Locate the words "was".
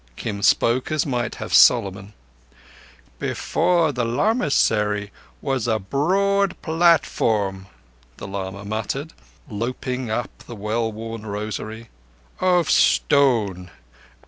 5.43-5.67